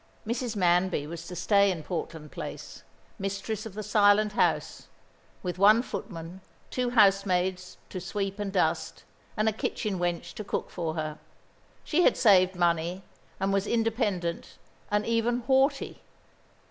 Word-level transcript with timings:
Mrs. 0.25 0.55
Manby 0.55 1.05
was 1.05 1.27
to 1.27 1.35
stay 1.35 1.69
in 1.69 1.83
Portland 1.83 2.31
Place, 2.31 2.81
mistress 3.19 3.67
of 3.67 3.75
the 3.75 3.83
silent 3.83 4.31
house, 4.31 4.87
with 5.43 5.59
one 5.59 5.83
footman, 5.83 6.41
two 6.71 6.89
housemaids 6.89 7.77
to 7.89 8.01
sweep 8.01 8.39
and 8.39 8.51
dust, 8.51 9.03
and 9.37 9.47
a 9.47 9.53
kitchen 9.53 9.99
wench 9.99 10.33
to 10.33 10.43
cook 10.43 10.71
for 10.71 10.95
her. 10.95 11.19
She 11.83 12.01
had 12.01 12.17
saved 12.17 12.55
money, 12.55 13.03
and 13.39 13.53
was 13.53 13.67
independent 13.67 14.57
and 14.89 15.05
even 15.05 15.41
haughty. 15.41 16.01